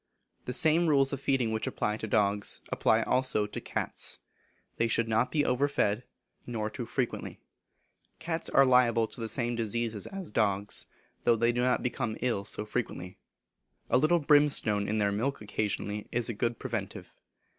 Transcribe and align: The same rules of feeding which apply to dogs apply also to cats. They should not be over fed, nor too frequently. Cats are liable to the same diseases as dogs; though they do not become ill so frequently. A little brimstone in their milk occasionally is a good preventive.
The 0.45 0.51
same 0.53 0.87
rules 0.87 1.13
of 1.13 1.21
feeding 1.21 1.51
which 1.51 1.67
apply 1.67 1.97
to 1.97 2.07
dogs 2.07 2.59
apply 2.69 3.03
also 3.03 3.45
to 3.45 3.61
cats. 3.61 4.17
They 4.77 4.87
should 4.87 5.07
not 5.07 5.29
be 5.31 5.45
over 5.45 5.67
fed, 5.67 6.05
nor 6.47 6.71
too 6.71 6.87
frequently. 6.87 7.39
Cats 8.17 8.49
are 8.49 8.65
liable 8.65 9.05
to 9.07 9.21
the 9.21 9.29
same 9.29 9.55
diseases 9.55 10.07
as 10.07 10.31
dogs; 10.31 10.87
though 11.23 11.35
they 11.35 11.51
do 11.51 11.61
not 11.61 11.83
become 11.83 12.17
ill 12.19 12.45
so 12.45 12.65
frequently. 12.65 13.19
A 13.91 13.97
little 13.99 14.17
brimstone 14.17 14.87
in 14.89 14.97
their 14.97 15.11
milk 15.11 15.39
occasionally 15.39 16.07
is 16.11 16.29
a 16.29 16.33
good 16.33 16.57
preventive. 16.57 17.13